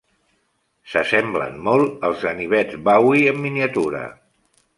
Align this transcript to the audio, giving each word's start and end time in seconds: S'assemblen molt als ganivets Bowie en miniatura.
S'assemblen 0.93 1.59
molt 1.67 2.07
als 2.09 2.25
ganivets 2.29 2.81
Bowie 2.89 3.29
en 3.35 3.41
miniatura. 3.45 4.03